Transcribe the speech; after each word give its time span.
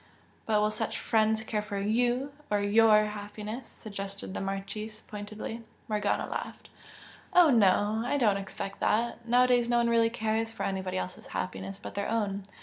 "But 0.47 0.59
will 0.61 0.71
such 0.71 0.97
'friends' 0.97 1.43
care 1.43 1.61
for 1.61 1.77
YOU 1.77 2.33
or 2.49 2.59
YOUR 2.59 3.05
happiness?" 3.05 3.69
suggested 3.69 4.33
the 4.33 4.41
Marchese, 4.41 5.03
pointedly. 5.07 5.61
Morgana 5.87 6.25
laughed. 6.25 6.69
"Oh, 7.33 7.51
no, 7.51 8.01
I 8.03 8.17
do 8.17 8.25
not 8.25 8.37
expect 8.37 8.79
that! 8.79 9.27
Nowadays 9.27 9.69
no 9.69 9.77
one 9.77 9.91
really 9.91 10.09
cares 10.09 10.51
for 10.51 10.63
anybody 10.63 10.97
else's 10.97 11.27
happiness 11.27 11.77
but 11.77 11.93
their 11.93 12.09
own. 12.09 12.45